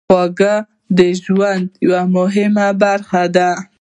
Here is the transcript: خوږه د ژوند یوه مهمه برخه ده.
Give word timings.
خوږه 0.07 0.55
د 0.97 0.99
ژوند 1.23 1.67
یوه 1.85 2.01
مهمه 2.15 2.67
برخه 2.83 3.23
ده. 3.35 3.49